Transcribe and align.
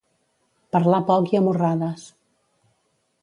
Parlar 0.75 1.01
poc 1.09 1.29
i 1.35 1.37
a 1.39 1.43
morrades. 1.49 2.07